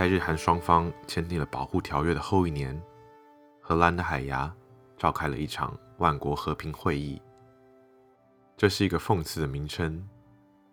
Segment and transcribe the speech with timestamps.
[0.00, 2.74] 在日韩双方签订了保护条约的后一年，
[3.60, 4.50] 荷兰的海牙
[4.96, 7.20] 召开了一场万国和平会议。
[8.56, 10.08] 这是一个讽刺的名称。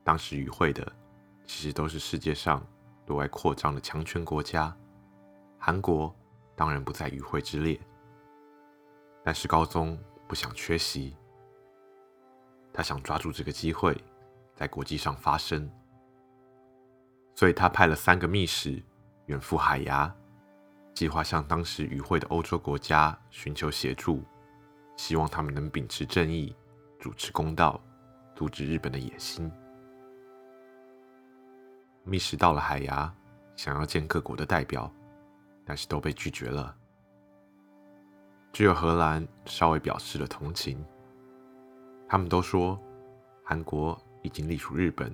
[0.01, 0.89] 当时与会的
[1.45, 2.65] 其实都是世界上
[3.05, 4.73] 对外扩张的强权国家，
[5.59, 6.15] 韩国
[6.55, 7.77] 当然不在与会之列。
[9.25, 11.13] 但是高宗不想缺席，
[12.71, 14.01] 他想抓住这个机会，
[14.55, 15.69] 在国际上发声，
[17.35, 18.81] 所以他派了三个密使。
[19.27, 20.13] 远赴海牙，
[20.93, 24.23] 计划向当时与会的欧洲国家寻求协助，
[24.95, 26.55] 希望他们能秉持正义，
[26.97, 27.79] 主持公道，
[28.35, 29.51] 阻止日本的野心。
[32.05, 33.13] 密使到了海牙，
[33.57, 34.89] 想要见各国的代表，
[35.65, 36.73] 但是都被拒绝了。
[38.53, 40.83] 只有荷兰稍微表示了同情，
[42.07, 42.81] 他们都说
[43.43, 45.13] 韩国已经隶属日本，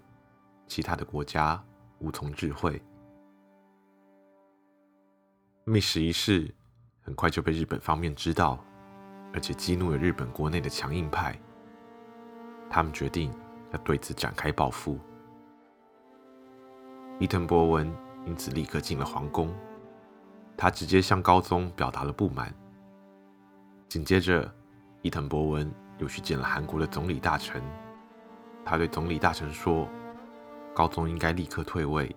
[0.68, 1.62] 其他的国家
[1.98, 2.80] 无从智慧。
[5.66, 6.54] 密使一事
[7.02, 8.64] 很快就被日本方面知道，
[9.34, 11.40] 而且激怒了日本国内的强硬派。
[12.70, 13.32] 他们决定
[13.72, 15.00] 要对此展开报复。
[17.18, 17.94] 伊藤博文
[18.26, 19.54] 因此立刻进了皇宫，
[20.58, 22.54] 他直接向高宗表达了不满。
[23.88, 24.54] 紧接着，
[25.02, 27.62] 伊藤博文又去见了韩国的总理大臣，
[28.66, 29.88] 他对总理大臣说
[30.76, 32.14] ：“高宗应该立刻退位，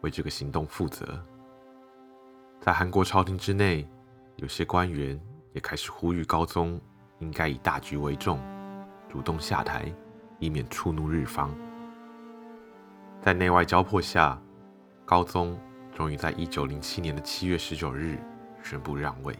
[0.00, 1.22] 为这个行动负责。”
[2.64, 3.86] 在韩国朝廷之内，
[4.36, 5.20] 有些官员
[5.52, 6.80] 也开始呼吁高宗
[7.18, 8.40] 应该以大局为重，
[9.06, 9.84] 主动下台，
[10.38, 11.54] 以免触怒日方。
[13.20, 14.40] 在内外交迫下，
[15.04, 15.60] 高宗
[15.94, 18.18] 终于在一九零七年的七月十九日
[18.62, 19.36] 宣布让位。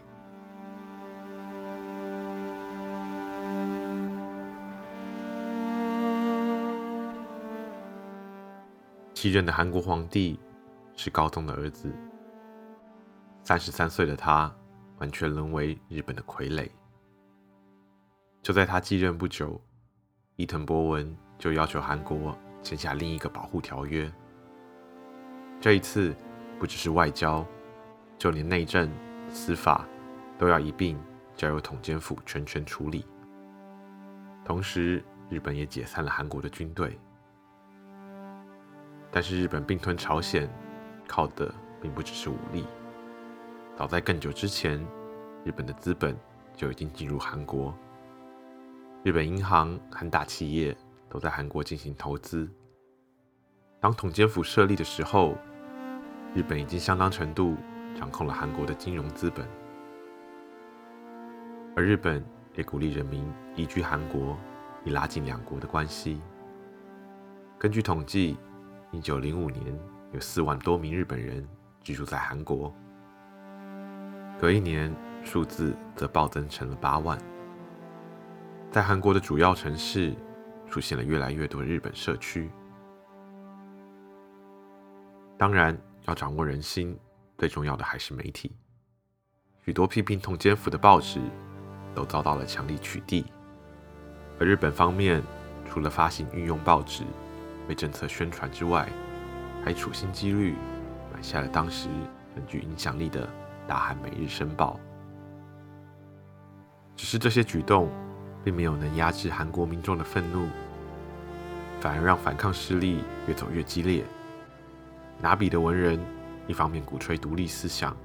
[9.14, 10.38] 继任的韩国皇帝
[10.94, 11.90] 是高宗的儿子。
[13.44, 14.50] 三十三岁的他，
[14.96, 16.66] 完全沦为日本的傀儡。
[18.42, 19.60] 就在他继任不久，
[20.36, 24.10] 伊藤博文就要求韩国签下另一个保护条约。
[25.60, 26.16] 这一次，
[26.58, 27.46] 不只是外交，
[28.16, 28.90] 就连内政、
[29.28, 29.86] 司法
[30.38, 30.98] 都要一并
[31.36, 33.06] 交由统监府全权处理。
[34.42, 36.98] 同时，日本也解散了韩国的军队。
[39.10, 40.48] 但是，日本并吞朝鲜，
[41.06, 42.66] 靠的并不只是武力。
[43.76, 44.78] 早在更久之前，
[45.44, 46.16] 日本的资本
[46.54, 47.76] 就已经进入韩国。
[49.02, 50.76] 日本银行和大企业
[51.10, 52.48] 都在韩国进行投资。
[53.80, 55.36] 当统监府设立的时候，
[56.34, 57.56] 日本已经相当程度
[57.96, 59.44] 掌控了韩国的金融资本。
[61.74, 62.24] 而日本
[62.54, 64.38] 也鼓励人民移居韩国，
[64.84, 66.20] 以拉近两国的关系。
[67.58, 68.38] 根据统计
[68.92, 69.76] ，1905年
[70.12, 71.44] 有4万多名日本人
[71.82, 72.72] 居住在韩国。
[74.44, 74.94] 隔一年，
[75.24, 77.18] 数字则暴增成了八万。
[78.70, 80.14] 在韩国的主要城市，
[80.68, 82.50] 出现了越来越多日本社区。
[85.38, 86.94] 当然，要掌握人心，
[87.38, 88.54] 最重要的还是媒体。
[89.64, 91.22] 许多批评统监府的报纸
[91.94, 93.24] 都遭到了强力取缔，
[94.38, 95.22] 而日本方面
[95.66, 97.02] 除了发行运用报纸
[97.66, 98.86] 为政策宣传之外，
[99.64, 100.54] 还处心积虑
[101.14, 101.88] 买下了当时
[102.34, 103.26] 很具影响力的。
[103.66, 104.78] 大汉每日申报，
[106.94, 107.90] 只是这些举动
[108.44, 110.46] 并没有能压制韩国民众的愤怒，
[111.80, 114.04] 反而让反抗势力越走越激烈。
[115.20, 115.98] 拿笔的文人
[116.46, 117.96] 一方面鼓吹独立思想，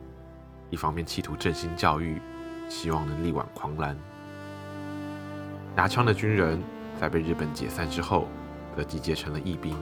[0.70, 2.22] 一方面企图振兴教育，
[2.70, 3.98] 希望能力挽狂澜。
[5.76, 6.62] 拿枪的军人
[7.00, 8.28] 在被日本解散之后，
[8.76, 9.76] 则集结成了义兵，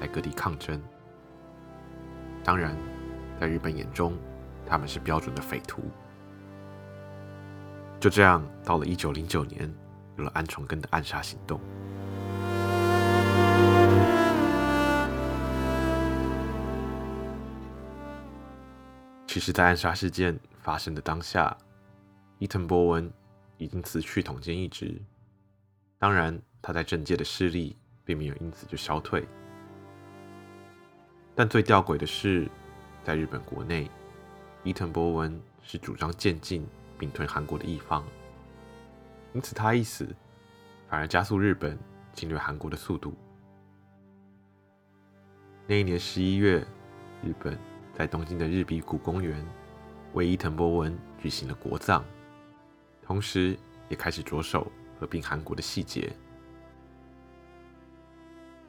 [0.00, 0.80] 在各地抗争。
[2.44, 2.76] 当然，
[3.40, 4.16] 在日本眼中，
[4.68, 5.82] 他们是标准的匪徒。
[7.98, 9.68] 就这样，到了一九零九年，
[10.16, 11.60] 有了安重根的暗杀行动。
[19.26, 21.56] 其实，在暗杀事件发生的当下，
[22.38, 23.12] 伊藤博文
[23.56, 25.00] 已经辞去统监一职。
[25.98, 29.26] 当然，他在政界的势力并没有因此就消退。
[31.34, 32.48] 但最吊诡的是，
[33.02, 33.90] 在日本国内。
[34.68, 36.68] 伊藤博文是主张渐进
[36.98, 38.04] 并吞韩国的一方，
[39.32, 40.14] 因此他一死，
[40.90, 41.78] 反而加速日本
[42.12, 43.14] 侵略韩国的速度。
[45.66, 46.60] 那一年十一月，
[47.24, 47.58] 日本
[47.94, 49.42] 在东京的日比谷公园
[50.12, 52.02] 为伊藤博文举行了国葬，
[53.02, 56.12] 同时也开始着手合并韩国的细节。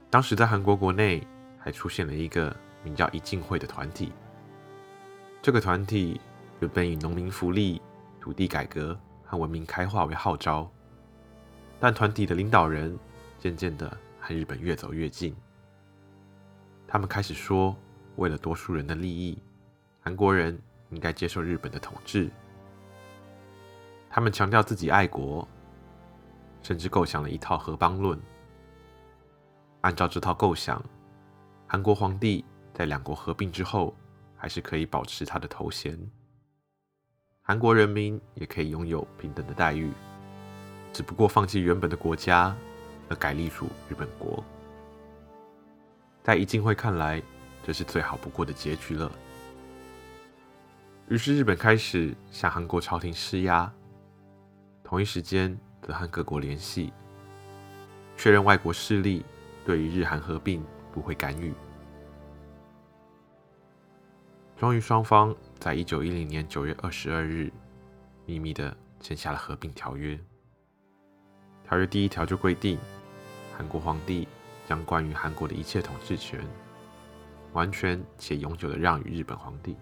[0.09, 2.55] 当时在韩国国内还出现了一个
[2.85, 4.13] 名叫“一进会”的团体。
[5.41, 6.19] 这个团体
[6.59, 7.81] 原本以农民福利、
[8.19, 10.69] 土地改革和文明开化为号召，
[11.79, 12.97] 但团体的领导人
[13.39, 15.33] 渐渐的和日本越走越近。
[16.85, 17.73] 他们开始说，
[18.17, 19.41] 为了多数人的利益，
[20.01, 20.59] 韩国人
[20.89, 22.29] 应该接受日本的统治。
[24.09, 25.47] 他们强调自己爱国，
[26.61, 28.19] 甚至构想了一套合邦论。
[29.81, 30.83] 按照这套构想，
[31.65, 32.43] 韩国皇帝
[32.73, 33.95] 在两国合并之后。
[34.41, 35.99] 还是可以保持他的头衔，
[37.41, 39.91] 韩国人民也可以拥有平等的待遇，
[40.93, 42.55] 只不过放弃原本的国家，
[43.09, 44.41] 而改隶属日本国。
[46.23, 47.21] 在一进会看来，
[47.65, 49.11] 这是最好不过的结局了。
[51.09, 53.69] 于是日本开始向韩国朝廷施压，
[54.85, 56.93] 同一时间则和各国联系，
[58.15, 59.25] 确认外国势力
[59.65, 60.63] 对于日韩合并
[60.93, 61.53] 不会干预。
[64.59, 67.49] 终于，双方在一九一零年九月二十二日
[68.25, 70.19] 秘密的签下了合并条约。
[71.63, 72.77] 条约第一条就规定，
[73.55, 74.27] 韩国皇帝
[74.67, 76.45] 将关于韩国的一切统治权，
[77.53, 79.77] 完全且永久的让与日本皇帝。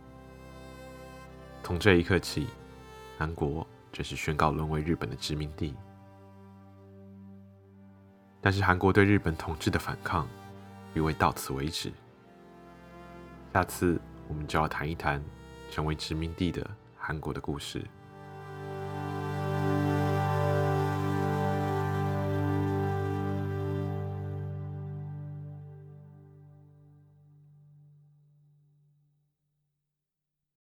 [1.64, 2.46] 从这一刻起，
[3.18, 5.74] 韩国正式宣告沦为日本的殖民地。
[8.40, 10.28] 但是，韩国对日本统治的反抗，
[10.94, 11.92] 并未到此为止。
[13.52, 14.00] 下次。
[14.28, 15.24] 我们就要谈一谈
[15.72, 17.84] 成为殖民地的韩国的故事。